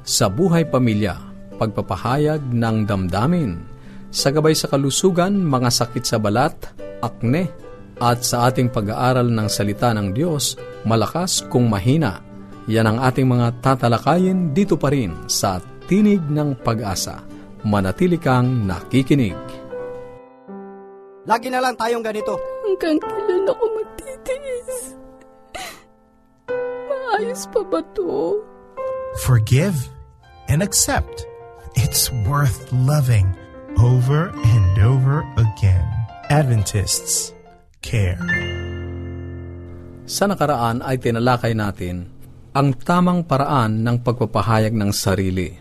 [0.07, 1.17] sa buhay pamilya,
[1.59, 3.59] pagpapahayag ng damdamin,
[4.17, 6.57] sa gabay sa kalusugan, mga sakit sa balat,
[7.05, 7.53] akne,
[8.01, 10.57] at sa ating pag-aaral ng salita ng Diyos,
[10.89, 12.25] malakas kung mahina.
[12.65, 17.21] Yan ang ating mga tatalakayin dito pa rin sa Tinig ng Pag-asa.
[17.63, 19.37] Manatili kang nakikinig.
[21.29, 22.35] Lagi na lang tayong ganito.
[22.65, 24.71] Hanggang kailan ako magtitiis?
[27.17, 28.41] Ayos pa ba to?
[29.23, 29.77] Forgive
[30.51, 31.23] and accept.
[31.77, 33.31] It's worth loving
[33.77, 35.85] over and over again.
[36.33, 37.31] Adventists
[37.85, 38.17] care.
[40.09, 42.09] Sa nakaraan ay tinalakay natin
[42.57, 45.53] ang tamang paraan ng pagpapahayag ng sarili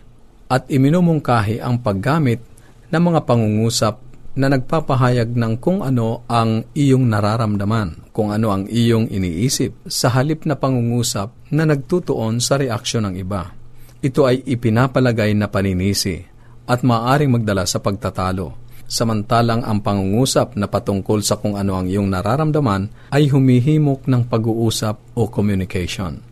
[0.49, 2.41] at iminumungkahi ang paggamit
[2.89, 4.01] ng mga pangungusap
[4.37, 10.45] na nagpapahayag ng kung ano ang iyong nararamdaman, kung ano ang iyong iniisip, sa halip
[10.45, 13.49] na pangungusap na nagtutuon sa reaksyon ng iba.
[13.97, 16.36] Ito ay ipinapalagay na paninisi
[16.67, 18.53] at maaaring magdala sa pagtatalo.
[18.87, 25.15] Samantalang ang pangungusap na patungkol sa kung ano ang iyong nararamdaman ay humihimok ng pag-uusap
[25.15, 26.23] o communication.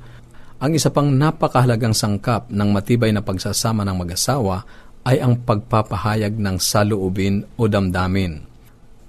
[0.63, 4.63] Ang isa pang napakahalagang sangkap ng matibay na pagsasama ng mag-asawa
[5.03, 8.39] ay ang pagpapahayag ng saluubin o damdamin.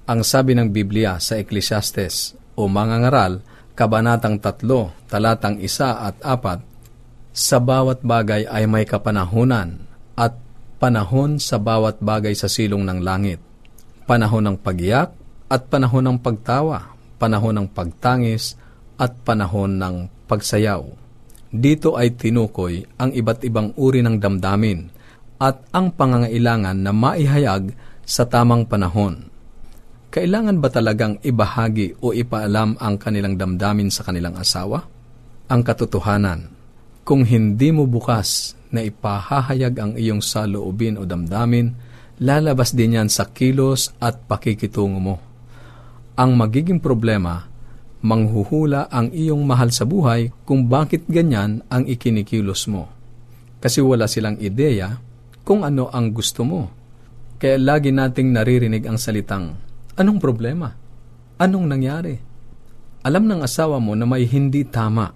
[0.07, 3.35] Ang sabi ng Biblia sa Ecclesiastes o mga ngaral,
[3.77, 4.65] Kabanatang 3,
[5.05, 6.65] talatang 1 at 4,
[7.37, 9.85] Sa bawat bagay ay may kapanahunan
[10.17, 10.46] at
[10.77, 13.41] panahon sa bawat bagay sa silong ng langit,
[14.05, 15.13] panahon ng pagiyak
[15.49, 18.59] at panahon ng pagtawa, panahon ng pagtangis
[19.01, 19.97] at panahon ng
[20.29, 20.85] pagsayaw.
[21.53, 24.93] Dito ay tinukoy ang iba't ibang uri ng damdamin
[25.41, 27.73] at ang pangangailangan na maihayag
[28.05, 29.29] sa tamang panahon.
[30.13, 34.81] Kailangan ba talagang ibahagi o ipaalam ang kanilang damdamin sa kanilang asawa?
[35.53, 36.49] Ang katotohanan,
[37.05, 41.75] kung hindi mo bukas na ipahahayag ang iyong saloobin o damdamin,
[42.23, 45.17] lalabas din yan sa kilos at pakikitungo mo.
[46.17, 47.45] Ang magiging problema,
[48.01, 52.89] manghuhula ang iyong mahal sa buhay kung bakit ganyan ang ikinikilos mo.
[53.61, 54.97] Kasi wala silang ideya
[55.45, 56.73] kung ano ang gusto mo.
[57.37, 59.53] Kaya lagi nating naririnig ang salitang,
[60.01, 60.73] anong problema?
[61.37, 62.17] Anong nangyari?
[63.05, 65.13] Alam ng asawa mo na may hindi tama,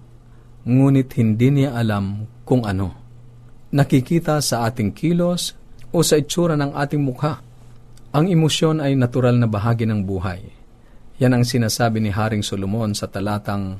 [0.61, 3.00] ngunit hindi niya alam kung ano.
[3.71, 5.55] Nakikita sa ating kilos
[5.95, 7.39] o sa itsura ng ating mukha.
[8.11, 10.43] Ang emosyon ay natural na bahagi ng buhay.
[11.23, 13.79] Yan ang sinasabi ni Haring Solomon sa talatang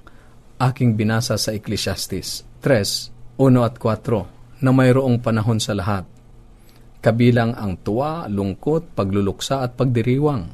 [0.64, 6.08] aking binasa sa Ecclesiastes 3, 1 at 4 na mayroong panahon sa lahat,
[7.04, 10.48] kabilang ang tuwa, lungkot, pagluluksa at pagdiriwang.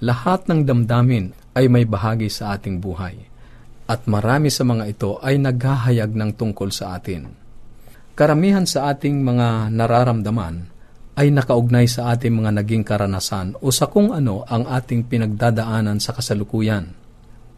[0.00, 3.28] Lahat ng damdamin ay may bahagi sa ating buhay,
[3.92, 7.43] at marami sa mga ito ay naghahayag ng tungkol sa atin.
[8.14, 10.70] Karamihan sa ating mga nararamdaman
[11.18, 16.14] ay nakaugnay sa ating mga naging karanasan o sa kung ano ang ating pinagdadaanan sa
[16.14, 16.94] kasalukuyan.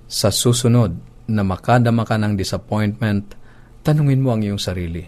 [0.09, 0.97] Sa susunod
[1.29, 3.37] na makadama ka ng disappointment,
[3.85, 5.05] tanungin mo ang iyong sarili.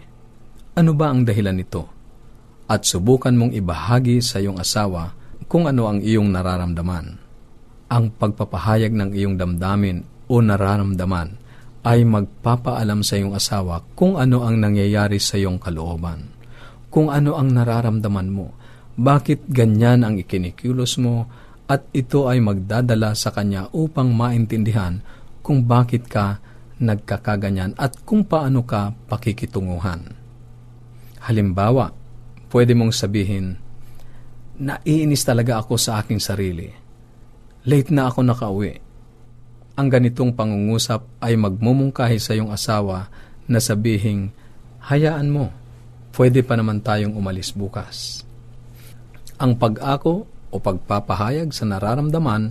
[0.77, 1.89] Ano ba ang dahilan nito?
[2.69, 5.17] At subukan mong ibahagi sa iyong asawa
[5.49, 7.17] kung ano ang iyong nararamdaman.
[7.89, 11.48] Ang pagpapahayag ng iyong damdamin o nararamdaman
[11.88, 16.38] ay magpapaalam sa iyong asawa kung ano ang nangyayari sa iyong kalooban
[16.88, 18.56] kung ano ang nararamdaman mo,
[18.99, 21.29] bakit ganyan ang ikinikilos mo,
[21.69, 25.05] at ito ay magdadala sa kanya upang maintindihan
[25.44, 26.40] kung bakit ka
[26.81, 30.17] nagkakaganyan at kung paano ka pakikitunguhan.
[31.29, 31.93] Halimbawa,
[32.49, 33.61] pwede mong sabihin,
[34.56, 36.73] naiinis talaga ako sa aking sarili.
[37.69, 38.88] Late na ako nakauwi.
[39.79, 43.07] Ang ganitong pangungusap ay magmumungkahi sa iyong asawa
[43.47, 44.35] na sabihing,
[44.83, 45.55] hayaan mo,
[46.19, 48.27] pwede pa naman tayong umalis bukas.
[49.39, 52.51] Ang pag-ako o pagpapahayag sa nararamdaman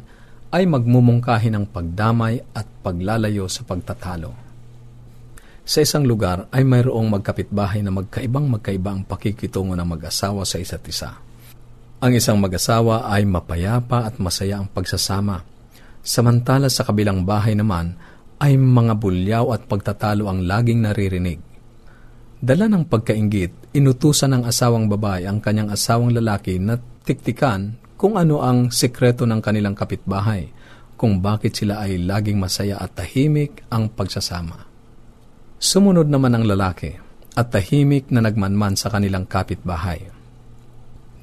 [0.55, 4.31] ay magmumungkahi ng pagdamay at paglalayo sa pagtatalo.
[5.67, 10.87] Sa isang lugar ay mayroong magkapitbahay na magkaibang magkaiba ang pakikitungo ng mag-asawa sa isa't
[10.87, 11.11] isa.
[11.99, 15.56] Ang isang mag-asawa ay mapayapa at masaya ang pagsasama.
[16.07, 17.99] Samantala sa kabilang bahay naman
[18.39, 21.43] ay mga bulyaw at pagtatalo ang laging naririnig.
[22.39, 28.39] Dala ng pagkaingit, inutusan ng asawang babae ang kanyang asawang lalaki na tiktikan kung ano
[28.39, 30.47] ang sekreto ng kanilang kapitbahay,
[30.95, 34.63] kung bakit sila ay laging masaya at tahimik ang pagsasama.
[35.59, 36.95] Sumunod naman ang lalaki
[37.35, 40.07] at tahimik na nagmanman sa kanilang kapitbahay.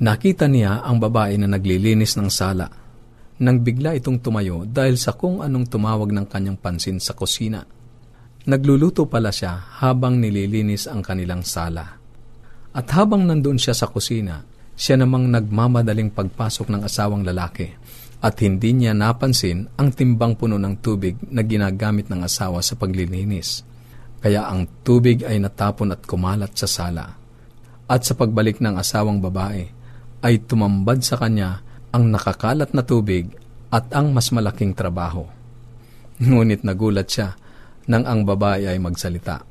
[0.03, 2.84] Nakita niya ang babae na naglilinis ng sala
[3.43, 7.67] nang bigla itong tumayo dahil sa kung anong tumawag ng kanyang pansin sa kusina
[8.45, 11.97] Nagluluto pala siya habang nililinis ang kanilang sala.
[12.77, 14.45] At habang nandun siya sa kusina,
[14.77, 17.73] siya namang nagmamadaling pagpasok ng asawang lalaki
[18.21, 23.65] at hindi niya napansin ang timbang puno ng tubig na ginagamit ng asawa sa paglilinis.
[24.21, 27.17] Kaya ang tubig ay natapon at kumalat sa sala.
[27.89, 29.65] At sa pagbalik ng asawang babae,
[30.21, 31.65] ay tumambad sa kanya
[31.95, 33.31] ang nakakalat na tubig
[33.71, 35.23] at ang mas malaking trabaho.
[36.19, 37.39] Ngunit nagulat siya
[37.87, 39.47] nang ang babae ay magsalita.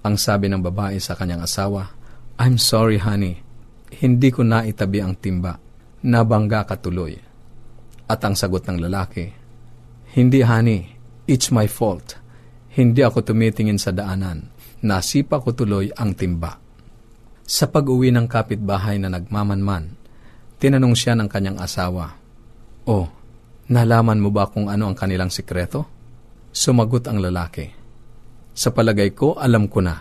[0.00, 1.92] Ang sabi ng babae sa kanyang asawa,
[2.40, 3.44] I'm sorry honey,
[4.00, 5.60] hindi ko naitabi ang timba,
[6.00, 7.12] nabangga ka tuloy.
[8.08, 9.28] At ang sagot ng lalaki,
[10.12, 10.96] Hindi honey,
[11.28, 12.20] it's my fault.
[12.72, 14.48] Hindi ako tumitingin sa daanan,
[14.80, 16.56] nasipa ko tuloy ang timba.
[17.44, 20.01] Sa pag-uwi ng kapitbahay na nagmamanman,
[20.62, 22.14] tinanong siya ng kanyang asawa,
[22.86, 23.10] Oh,
[23.66, 25.90] nalaman mo ba kung ano ang kanilang sikreto?
[26.54, 27.66] Sumagot ang lalaki,
[28.54, 29.96] Sa palagay ko, alam ko na.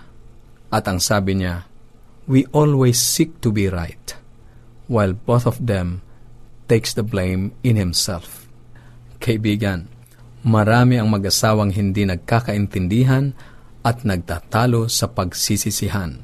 [0.69, 1.65] At ang sabi niya,
[2.29, 4.13] We always seek to be right,
[4.85, 6.05] while both of them
[6.69, 8.45] takes the blame in himself.
[9.17, 9.89] Kaibigan,
[10.45, 13.33] marami ang mag-asawang hindi nagkakaintindihan
[13.81, 16.21] at nagtatalo sa pagsisisihan.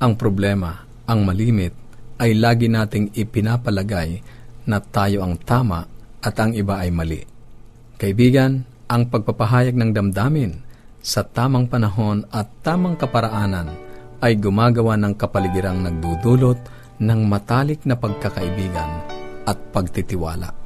[0.00, 1.85] Ang problema, ang malimit,
[2.16, 4.20] ay lagi nating ipinapalagay
[4.66, 5.86] na tayo ang tama
[6.20, 7.22] at ang iba ay mali.
[7.96, 10.52] Kaibigan, ang pagpapahayag ng damdamin
[11.02, 13.70] sa tamang panahon at tamang kaparaanan
[14.22, 16.58] ay gumagawa ng kapaligirang nagdudulot
[16.98, 18.90] ng matalik na pagkakaibigan
[19.46, 20.65] at pagtitiwala.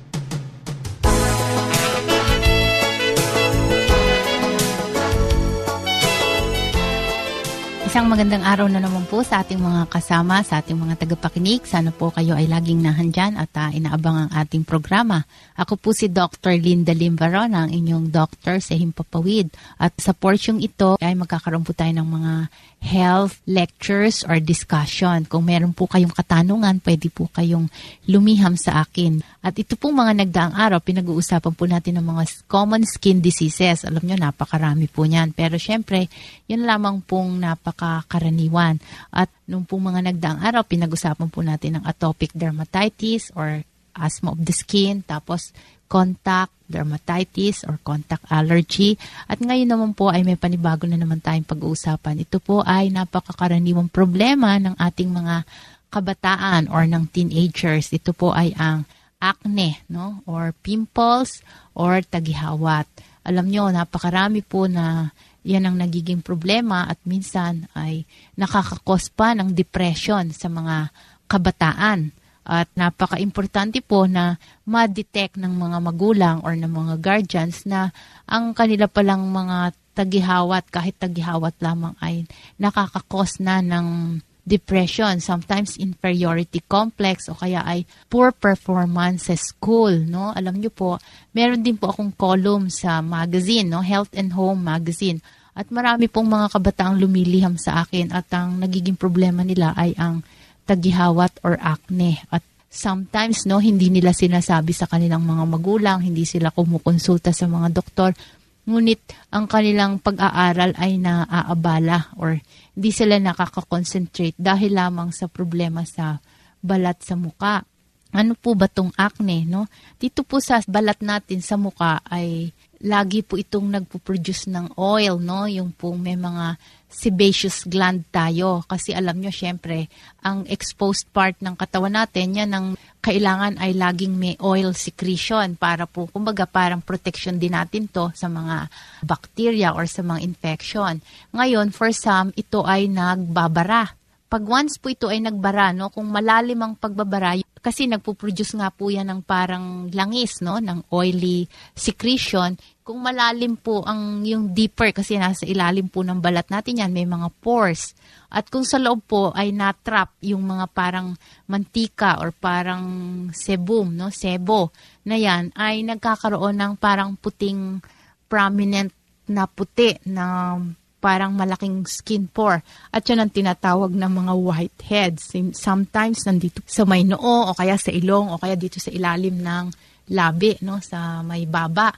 [7.91, 11.67] Isang magandang araw na naman po sa ating mga kasama, sa ating mga tagapakinig.
[11.67, 15.27] Sana po kayo ay laging nahandyan at uh, inaabang ang ating programa.
[15.59, 16.55] Ako po si Dr.
[16.55, 19.51] Linda Limbaron, ang inyong doctor sa Himpapawid.
[19.75, 22.33] At sa porsyong ito ay magkakaroon po tayo ng mga
[22.81, 25.27] health lectures or discussion.
[25.29, 27.69] Kung meron po kayong katanungan, pwede po kayong
[28.09, 29.21] lumiham sa akin.
[29.45, 33.85] At ito pong mga nagdaang araw, pinag-uusapan po natin ng mga common skin diseases.
[33.85, 35.35] Alam nyo, napakarami po niyan.
[35.37, 36.09] Pero syempre,
[36.49, 37.37] yun lamang pong
[37.81, 38.77] napakakaraniwan.
[39.09, 43.65] At nung pong mga nagdaang araw, pinag-usapan po natin ng atopic dermatitis or
[43.97, 45.49] asthma of the skin, tapos
[45.89, 48.95] contact dermatitis or contact allergy.
[49.27, 52.23] At ngayon naman po ay may panibago na naman tayong pag-uusapan.
[52.23, 55.43] Ito po ay napakakaraniwang problema ng ating mga
[55.91, 57.91] kabataan or ng teenagers.
[57.91, 58.87] Ito po ay ang
[59.19, 60.23] acne, no?
[60.23, 61.43] Or pimples
[61.75, 62.87] or tagihawat.
[63.27, 65.11] Alam nyo, napakarami po na
[65.41, 68.05] yan ang nagiging problema at minsan ay
[68.37, 70.93] nakakakos pa ng depression sa mga
[71.25, 72.13] kabataan.
[72.41, 77.93] At napaka-importante po na ma-detect ng mga magulang or ng mga guardians na
[78.25, 82.25] ang kanila palang mga tagihawat, kahit tagihawat lamang ay
[82.57, 90.33] nakakakos na ng depression, sometimes inferiority complex o kaya ay poor performance sa school, no?
[90.33, 90.97] Alam niyo po,
[91.31, 93.85] meron din po akong column sa magazine, no?
[93.85, 95.21] Health and Home magazine.
[95.51, 100.23] At marami pong mga kabataang lumiliham sa akin at ang nagiging problema nila ay ang
[100.63, 102.23] tagihawat or acne.
[102.31, 107.67] At sometimes no hindi nila sinasabi sa kanilang mga magulang, hindi sila kumukonsulta sa mga
[107.75, 108.15] doktor.
[108.61, 109.01] Ngunit
[109.33, 112.37] ang kanilang pag-aaral ay naaabala or
[112.77, 116.21] hindi sila nakaka-concentrate dahil lamang sa problema sa
[116.61, 117.65] balat sa muka.
[118.11, 119.65] Ano po ba tong acne, no?
[119.97, 125.45] Dito po sa balat natin sa muka ay lagi po itong nagpo-produce ng oil, no?
[125.45, 126.57] Yung pong may mga
[126.91, 128.65] sebaceous gland tayo.
[128.67, 129.87] Kasi alam nyo, syempre,
[130.25, 132.67] ang exposed part ng katawan natin, yan ang
[133.01, 138.29] kailangan ay laging may oil secretion para po, kumbaga parang protection din natin to sa
[138.29, 138.69] mga
[139.01, 141.01] bacteria or sa mga infection.
[141.33, 143.97] Ngayon, for some, ito ay nagbabara.
[144.31, 148.89] Pag once po ito ay nagbara, no, kung malalim ang pagbabara, kasi nagpo-produce nga po
[148.89, 151.45] yan ng parang langis, no, ng oily
[151.77, 156.91] secretion, kung malalim po ang yung deeper kasi nasa ilalim po ng balat natin yan,
[156.91, 157.93] may mga pores.
[158.33, 161.13] At kung sa loob po ay natrap yung mga parang
[161.45, 162.83] mantika or parang
[163.29, 164.73] sebum, no, sebo
[165.05, 167.77] na yan ay nagkakaroon ng parang puting
[168.25, 168.89] prominent
[169.29, 170.57] na puti na
[171.01, 172.61] parang malaking skin pore.
[172.93, 175.33] At yan ang tinatawag ng mga whiteheads.
[175.57, 179.65] Sometimes nandito sa may noo o kaya sa ilong o kaya dito sa ilalim ng
[180.13, 181.89] labi, no, sa may baba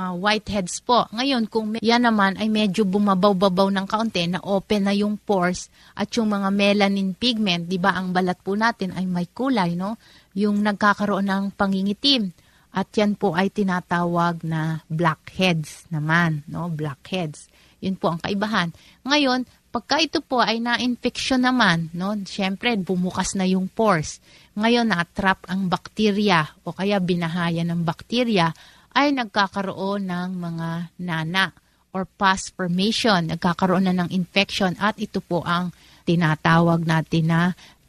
[0.00, 1.04] uh, whiteheads po.
[1.12, 5.68] Ngayon, kung may, yan naman ay medyo bumabaw-babaw ng kaunti, na open na yung pores
[5.92, 10.00] at yung mga melanin pigment, di ba ang balat po natin ay may kulay, no?
[10.32, 12.32] Yung nagkakaroon ng pangingitim.
[12.70, 16.70] At yan po ay tinatawag na blackheads naman, no?
[16.70, 17.50] Blackheads.
[17.80, 18.68] Yun po ang kaibahan.
[19.04, 22.12] Ngayon, pagka ito po ay na-infection naman, no?
[22.26, 24.18] Siyempre, bumukas na yung pores.
[24.58, 28.52] Ngayon, na-trap ang bakterya o kaya binahaya ng bakterya
[28.92, 30.68] ay nagkakaroon ng mga
[31.00, 31.54] nana
[31.94, 33.30] or pus formation.
[33.30, 35.70] Nagkakaroon na ng infection at ito po ang
[36.02, 37.40] tinatawag natin na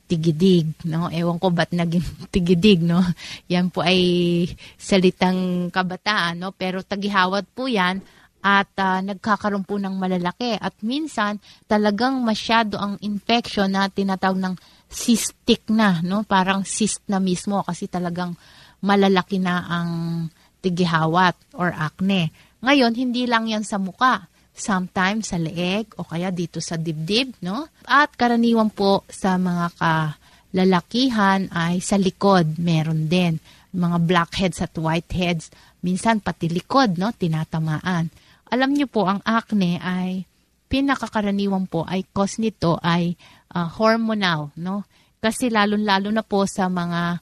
[0.05, 1.07] tigidig, no?
[1.07, 2.99] Ewan ko ba't naging tigidig, no?
[3.47, 4.43] Yan po ay
[4.75, 6.51] salitang kabataan, no?
[6.51, 8.03] Pero tagihawat po yan
[8.41, 10.57] at uh, nagkakaroon po ng malalaki.
[10.57, 11.37] At minsan,
[11.69, 14.55] talagang masyado ang infection na tinatawag ng
[14.91, 16.27] cystic na, no?
[16.27, 18.35] Parang cyst na mismo kasi talagang
[18.83, 19.91] malalaki na ang
[20.61, 22.29] tigihawat or acne.
[22.61, 24.29] Ngayon, hindi lang yan sa muka.
[24.51, 27.71] Sometimes sa leeg o kaya dito sa dibdib, no?
[27.87, 33.41] At karaniwan po sa mga kalalakihan ay sa likod, meron din.
[33.71, 35.49] Mga blackheads at whiteheads,
[35.81, 37.15] minsan pati likod, no?
[37.15, 38.11] Tinatamaan.
[38.51, 40.27] Alam niyo po, ang acne ay
[40.67, 43.15] pinakakaraniwan po ay cause nito ay
[43.55, 44.87] uh, hormonal, no?
[45.23, 47.19] Kasi lalo-lalo na po sa mga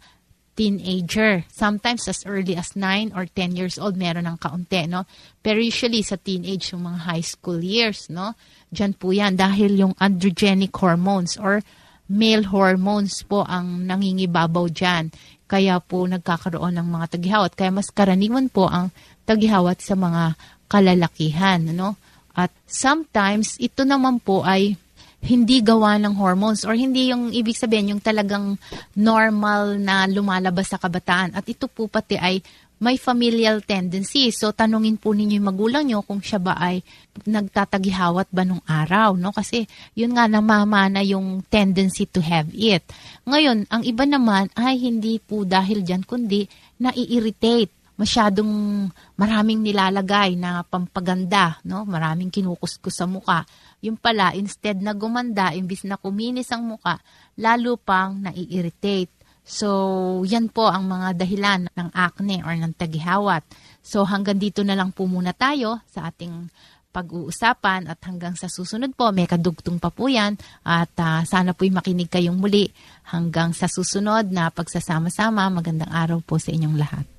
[0.60, 1.48] teenager.
[1.48, 5.08] Sometimes as early as 9 or 10 years old, meron ng kaunti, no?
[5.40, 8.36] Pero usually sa teenage, yung mga high school years, no?
[8.68, 11.64] Diyan po yan dahil yung androgenic hormones or
[12.12, 15.14] male hormones po ang nangingibabaw dyan.
[15.50, 17.54] Kaya po nagkakaroon ng mga tagihawat.
[17.56, 18.92] Kaya mas karaniwan po ang
[19.24, 20.36] tagihawat sa mga
[20.70, 21.98] kalalakihan, no?
[22.38, 24.78] At sometimes, ito naman po ay
[25.20, 28.56] hindi gawa ng hormones or hindi yung ibig sabihin yung talagang
[28.96, 31.36] normal na lumalabas sa kabataan.
[31.36, 32.40] At ito po pati ay
[32.80, 34.32] may familial tendency.
[34.32, 36.80] So, tanungin po ninyo yung magulang nyo kung siya ba ay
[37.28, 39.36] nagtatagihawat ba nung araw, no?
[39.36, 39.68] Kasi,
[40.00, 42.88] yun nga, namamana yung tendency to have it.
[43.28, 46.48] Ngayon, ang iba naman ay hindi po dahil dyan, kundi
[46.80, 48.88] nai-irritate masyadong
[49.20, 51.84] maraming nilalagay na pampaganda, no?
[51.84, 53.44] Maraming kinukuskus sa muka.
[53.84, 57.04] Yung pala, instead na gumanda, imbis na kuminis ang muka,
[57.36, 59.12] lalo pang nai-irritate.
[59.44, 63.44] So, yan po ang mga dahilan ng acne or ng tagihawat.
[63.84, 66.48] So, hanggang dito na lang po muna tayo sa ating
[66.90, 71.70] pag-uusapan at hanggang sa susunod po, may kadugtong pa po yan at uh, sana po'y
[71.70, 72.72] makinig kayong muli
[73.12, 75.52] hanggang sa susunod na pagsasama-sama.
[75.52, 77.19] Magandang araw po sa inyong lahat.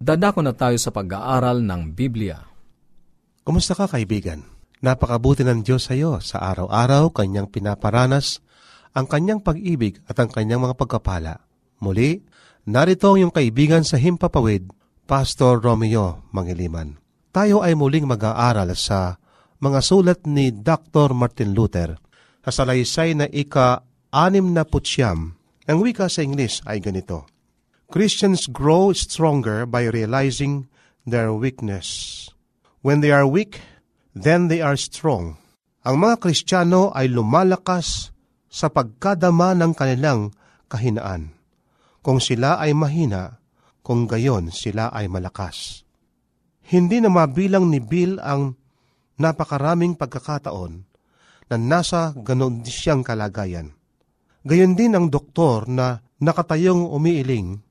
[0.00, 2.40] Dadako na tayo sa pag-aaral ng Biblia.
[3.44, 4.40] Kumusta ka kaibigan?
[4.80, 8.40] Napakabuti ng Diyos sa iyo sa araw-araw kanyang pinaparanas
[8.96, 11.44] ang kanyang pag-ibig at ang kanyang mga pagkapala.
[11.84, 12.24] Muli,
[12.64, 14.72] narito ang iyong kaibigan sa Himpapawid,
[15.04, 16.96] Pastor Romeo Mangiliman.
[17.28, 19.20] Tayo ay muling mag-aaral sa
[19.60, 21.12] mga sulat ni Dr.
[21.12, 22.00] Martin Luther
[22.40, 25.36] sa salaysay na ika-anim na putsyam.
[25.68, 27.28] Ang wika sa English ay ganito,
[27.90, 30.70] Christians grow stronger by realizing
[31.02, 32.30] their weakness.
[32.86, 33.58] When they are weak,
[34.14, 35.42] then they are strong.
[35.82, 38.14] Ang mga Kristiyano ay lumalakas
[38.46, 40.30] sa pagkadama ng kanilang
[40.70, 41.34] kahinaan.
[41.98, 43.42] Kung sila ay mahina,
[43.82, 45.82] kung gayon sila ay malakas.
[46.70, 48.54] Hindi na mabilang ni Bill ang
[49.18, 50.72] napakaraming pagkakataon
[51.50, 53.74] na nasa ganon siyang kalagayan.
[54.46, 57.66] Gayon din ang doktor na nakatayong umiiling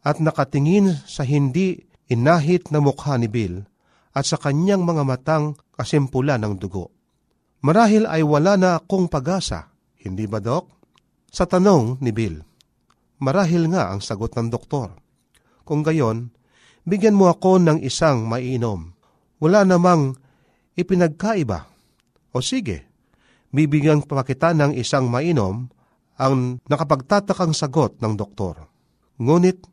[0.00, 3.62] at nakatingin sa hindi inahit na mukha ni Bill
[4.16, 6.90] at sa kanyang mga matang kasimpula ng dugo.
[7.60, 10.64] Marahil ay wala na akong pag-asa, hindi ba, Dok?
[11.30, 12.40] Sa tanong ni Bill.
[13.20, 14.96] Marahil nga ang sagot ng doktor.
[15.62, 16.32] Kung gayon,
[16.88, 18.96] bigyan mo ako ng isang mainom.
[19.38, 20.16] Wala namang
[20.74, 21.68] ipinagkaiba.
[22.32, 22.88] O sige,
[23.54, 25.68] bibigyan pa kita ng isang mainom
[26.18, 28.66] ang nakapagtatakang sagot ng doktor.
[29.20, 29.69] Ngunit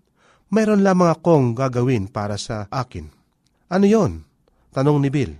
[0.53, 3.09] mayroon lamang akong gagawin para sa akin.
[3.67, 4.23] Ano yon?
[4.71, 5.33] Tanong ni Bill.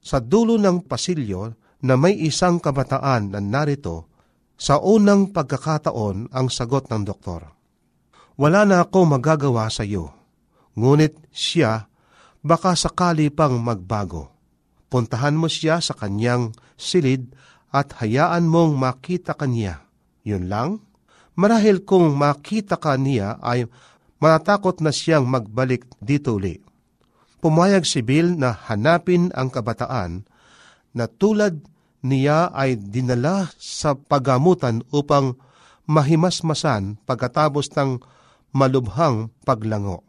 [0.00, 1.52] Sa dulo ng pasilyo
[1.84, 4.08] na may isang kabataan na narito,
[4.60, 7.48] sa unang pagkakataon ang sagot ng doktor.
[8.36, 10.12] Wala na ako magagawa sa iyo,
[10.76, 11.88] ngunit siya
[12.44, 14.32] baka sakali pang magbago.
[14.92, 17.32] Puntahan mo siya sa kanyang silid
[17.70, 19.86] at hayaan mong makita kanya.
[20.26, 20.82] Yun lang?
[21.38, 23.64] Marahil kung makita ka niya ay
[24.20, 26.60] matatakot na siyang magbalik dito uli.
[27.40, 30.28] Pumayag si Bill na hanapin ang kabataan
[30.92, 31.64] na tulad
[32.04, 35.40] niya ay dinala sa pagamutan upang
[35.88, 38.00] mahimasmasan pagkatapos ng
[38.52, 40.04] malubhang paglango.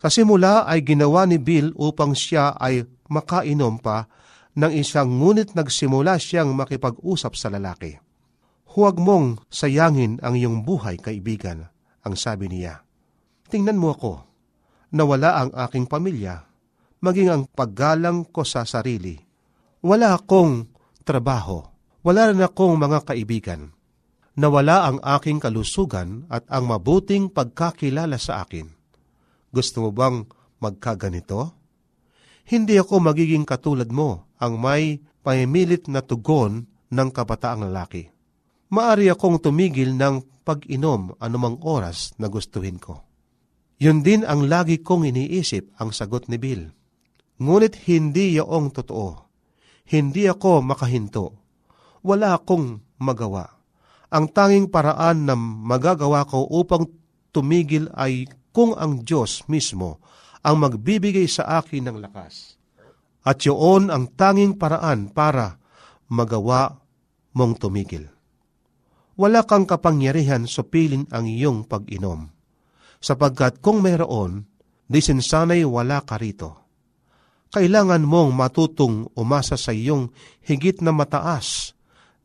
[0.00, 4.08] Sa simula ay ginawa ni Bill upang siya ay makainom pa
[4.56, 8.00] ng isang ngunit nagsimula siyang makipag-usap sa lalaki.
[8.72, 11.68] Huwag mong sayangin ang iyong buhay, kaibigan,
[12.00, 12.86] ang sabi niya.
[13.50, 14.22] Tingnan mo ako,
[14.94, 16.46] nawala ang aking pamilya,
[17.02, 19.18] maging ang paggalang ko sa sarili.
[19.82, 20.70] Wala akong
[21.02, 21.58] trabaho,
[22.06, 23.74] wala rin akong mga kaibigan.
[24.38, 28.70] Nawala ang aking kalusugan at ang mabuting pagkakilala sa akin.
[29.50, 30.22] Gusto mo bang
[30.62, 31.50] magkaganito?
[32.46, 38.06] Hindi ako magiging katulad mo ang may pamimilit na tugon ng kabataang lalaki.
[38.70, 43.09] Maari akong tumigil ng pag-inom anumang oras na gustuhin ko.
[43.80, 46.68] Yun din ang lagi kong iniisip ang sagot ni Bill.
[47.40, 49.32] Ngunit hindi yaong totoo.
[49.88, 51.40] Hindi ako makahinto.
[52.04, 53.48] Wala akong magawa.
[54.12, 56.92] Ang tanging paraan na magagawa ko upang
[57.32, 60.04] tumigil ay kung ang Diyos mismo
[60.44, 62.60] ang magbibigay sa akin ng lakas.
[63.24, 65.56] At yun ang tanging paraan para
[66.12, 66.84] magawa
[67.32, 68.12] mong tumigil.
[69.16, 72.39] Wala kang kapangyarihan supilin ang iyong pag-inom
[73.00, 74.44] sapagkat kung mayroon,
[74.86, 76.60] di sinsanay wala ka rito.
[77.50, 80.12] Kailangan mong matutong umasa sa iyong
[80.46, 81.74] higit na mataas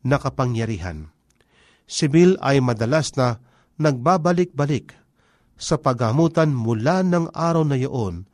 [0.06, 1.10] na kapangyarihan.
[1.88, 3.42] Si Bill ay madalas na
[3.80, 4.94] nagbabalik-balik
[5.56, 8.28] sa pagamutan mula ng araw na iyon,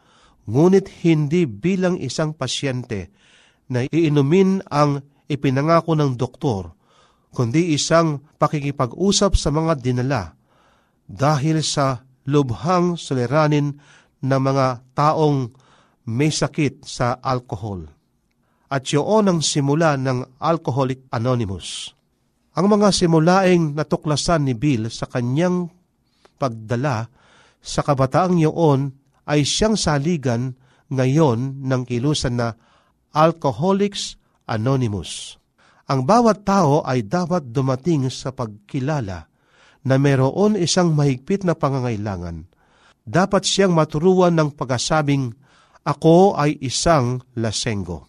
[0.44, 3.14] ngunit hindi bilang isang pasyente
[3.70, 5.00] na iinumin ang
[5.31, 6.74] ipinangako ng doktor,
[7.33, 10.37] kundi isang pakikipag-usap sa mga dinala
[11.09, 13.78] dahil sa lubhang suliranin
[14.22, 15.50] ng mga taong
[16.06, 17.87] may sakit sa alkohol.
[18.72, 21.92] At yun ang simula ng Alcoholic Anonymous.
[22.56, 25.68] Ang mga simulaing natuklasan ni Bill sa kanyang
[26.40, 27.08] pagdala
[27.61, 28.96] sa kabataang yun
[29.28, 30.56] ay siyang saligan
[30.92, 32.48] ngayon ng kilusan na
[33.12, 34.16] Alcoholics
[34.48, 35.37] Anonymous.
[35.88, 39.32] Ang bawat tao ay dapat dumating sa pagkilala
[39.83, 42.47] na mayroon isang mahigpit na pangangailangan.
[43.03, 45.35] Dapat siyang maturuan ng pagkasabing,
[45.83, 48.07] Ako ay isang lasenggo.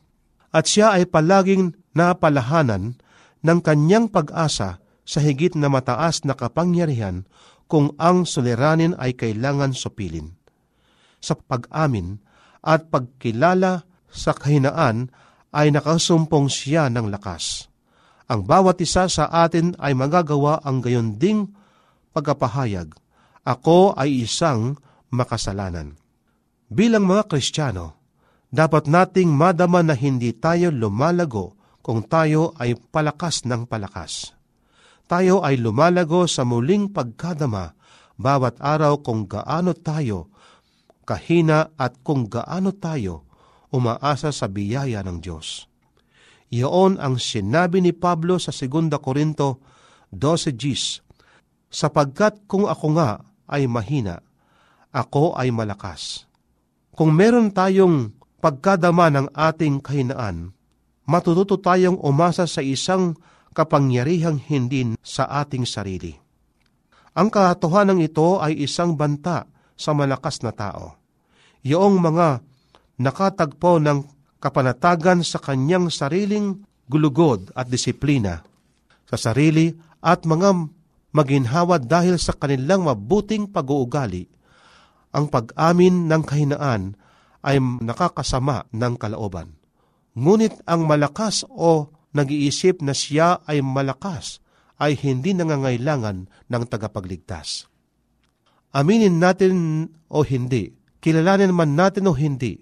[0.54, 3.02] At siya ay palaging napalahanan
[3.42, 7.26] ng kanyang pag-asa sa higit na mataas na kapangyarihan
[7.66, 10.38] kung ang suliranin ay kailangan supilin.
[11.18, 12.22] Sa pag-amin
[12.62, 15.10] at pagkilala sa kahinaan
[15.50, 17.68] ay nakasumpong siya ng lakas.
[18.30, 21.52] Ang bawat isa sa atin ay magagawa ang gayon ding
[22.14, 22.94] pagkapahayag,
[23.44, 24.80] ako ay isang
[25.12, 26.00] makasalanan.
[26.72, 28.00] Bilang mga Kristiyano,
[28.54, 34.32] dapat nating madama na hindi tayo lumalago kung tayo ay palakas ng palakas.
[35.10, 37.76] Tayo ay lumalago sa muling pagkadama
[38.16, 40.32] bawat araw kung gaano tayo
[41.04, 43.28] kahina at kung gaano tayo
[43.74, 45.68] umaasa sa biyaya ng Diyos.
[46.54, 49.60] Iyon ang sinabi ni Pablo sa 2 Korinto
[50.14, 50.84] 12 Gs
[51.74, 54.22] sapagkat kung ako nga ay mahina,
[54.94, 56.30] ako ay malakas.
[56.94, 60.54] Kung meron tayong pagkadama ng ating kahinaan,
[61.10, 63.18] matututo tayong umasa sa isang
[63.58, 66.14] kapangyarihang hindi sa ating sarili.
[67.18, 70.98] Ang katotohanan ito ay isang banta sa malakas na tao.
[71.66, 72.42] Iyong mga
[73.02, 74.06] nakatagpo ng
[74.38, 78.44] kapanatagan sa kanyang sariling gulugod at disiplina,
[79.08, 79.72] sa sarili
[80.04, 80.68] at mga
[81.14, 84.28] maginhawa dahil sa kanilang mabuting pag-uugali.
[85.14, 86.98] Ang pag-amin ng kahinaan
[87.46, 89.54] ay nakakasama ng kalooban.
[90.18, 94.42] Ngunit ang malakas o nag-iisip na siya ay malakas
[94.82, 96.18] ay hindi nangangailangan
[96.50, 97.70] ng tagapagligtas.
[98.74, 102.58] Aminin natin o hindi, kilalanin man natin o hindi,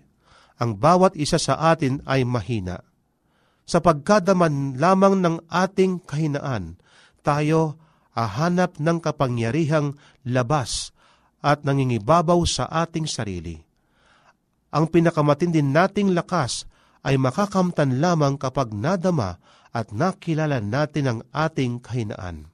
[0.59, 2.83] ang bawat isa sa atin ay mahina.
[3.63, 6.75] Sa pagkadaman lamang ng ating kahinaan,
[7.23, 7.79] tayo
[8.15, 9.95] ahanap ng kapangyarihang
[10.28, 10.91] labas
[11.41, 13.58] at nangingibabaw sa ating sarili.
[14.71, 16.69] Ang pinakamatindin nating lakas
[17.04, 19.41] ay makakamtan lamang kapag nadama
[19.74, 22.47] at nakilala natin ang ating kahinaan.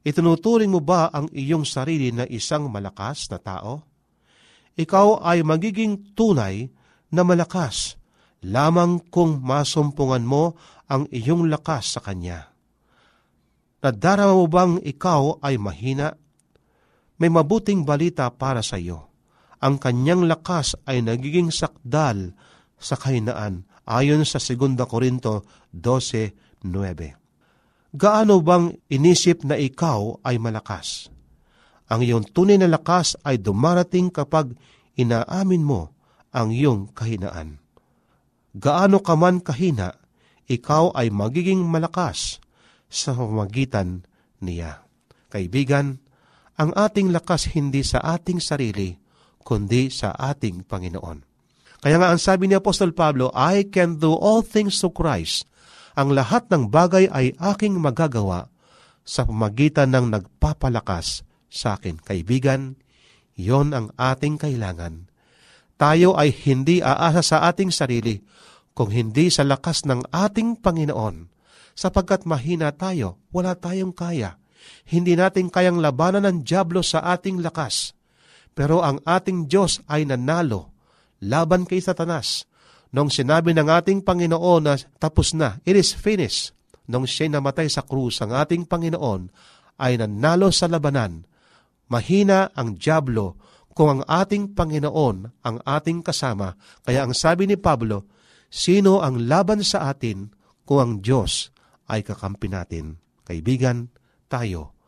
[0.00, 3.84] Itinuturing mo ba ang iyong sarili na isang malakas na tao?
[4.74, 6.72] Ikaw ay magiging tunay
[7.12, 8.00] na malakas
[8.40, 10.56] lamang kung masumpungan mo
[10.88, 12.49] ang iyong lakas sa Kanya.
[13.80, 16.12] Nadarama mo bang ikaw ay mahina?
[17.16, 19.08] May mabuting balita para sa iyo.
[19.60, 22.36] Ang kanyang lakas ay nagiging sakdal
[22.80, 26.64] sa kahinaan ayon sa 2 Korinto 12.9.
[27.96, 31.08] Gaano bang inisip na ikaw ay malakas?
[31.88, 34.54] Ang iyong tunay na lakas ay dumarating kapag
[34.94, 35.92] inaamin mo
[36.30, 37.58] ang iyong kahinaan.
[38.54, 39.96] Gaano ka man kahina,
[40.46, 42.38] ikaw ay magiging malakas
[42.90, 44.04] sa pamagitan
[44.42, 44.82] niya.
[45.30, 46.02] Kaibigan,
[46.58, 48.98] ang ating lakas hindi sa ating sarili,
[49.40, 51.24] kundi sa ating Panginoon.
[51.80, 55.48] Kaya nga ang sabi ni Apostol Pablo, I can do all things to Christ.
[55.96, 58.52] Ang lahat ng bagay ay aking magagawa
[59.00, 61.96] sa pamagitan ng nagpapalakas sa akin.
[61.96, 62.76] Kaibigan,
[63.40, 65.08] Yon ang ating kailangan.
[65.80, 68.20] Tayo ay hindi aasa sa ating sarili,
[68.76, 71.32] kung hindi sa lakas ng ating Panginoon.
[71.80, 74.36] Sapagkat mahina tayo, wala tayong kaya.
[74.84, 77.96] Hindi natin kayang labanan ng Diablo sa ating lakas.
[78.52, 80.76] Pero ang ating Diyos ay nanalo
[81.24, 82.44] laban kay Satanas.
[82.92, 86.52] Nung sinabi ng ating Panginoon na tapos na, it is finished,
[86.84, 89.32] nung siya namatay sa krus ang ating Panginoon,
[89.80, 91.24] ay nanalo sa labanan.
[91.88, 93.40] Mahina ang Diablo
[93.72, 96.60] kung ang ating Panginoon ang ating kasama.
[96.84, 98.04] Kaya ang sabi ni Pablo,
[98.52, 100.28] sino ang laban sa atin
[100.68, 101.56] kung ang Diyos
[101.90, 103.02] ay kakampi natin?
[103.26, 103.90] Kaibigan,
[104.30, 104.78] tayo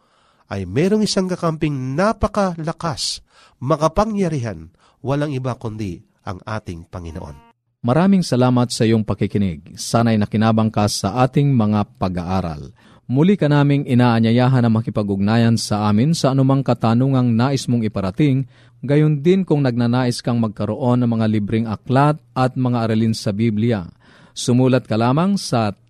[0.53, 3.25] ay merong isang kakamping napakalakas,
[3.59, 4.69] makapangyarihan,
[5.01, 7.51] walang iba kundi ang ating Panginoon.
[7.83, 9.75] Maraming salamat sa iyong pakikinig.
[9.75, 12.71] Sana'y nakinabang ka sa ating mga pag-aaral.
[13.11, 18.47] Muli ka naming inaanyayahan na makipag-ugnayan sa amin sa anumang katanungang nais mong iparating,
[18.87, 23.91] gayon din kung nagnanais kang magkaroon ng mga libreng aklat at mga aralin sa Biblia.
[24.31, 25.75] Sumulat ka lamang sa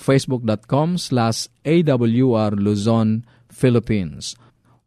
[0.00, 4.32] facebook.com slash awr Luzon, Philippines